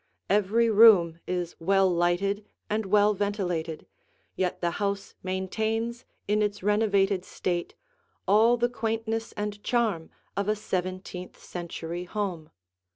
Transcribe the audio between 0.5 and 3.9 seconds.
room is well lighted and well ventilated,